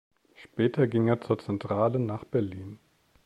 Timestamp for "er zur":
1.09-1.37